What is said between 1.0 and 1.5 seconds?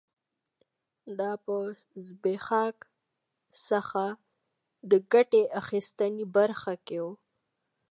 دا